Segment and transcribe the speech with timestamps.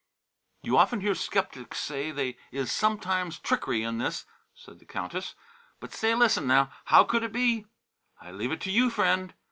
[0.63, 5.35] "You often hear skeptics say they is sometimes trickery in this," said the Countess,
[5.79, 7.67] "but say, listen now, how could it be?
[8.19, 9.31] I leave it to you, friend.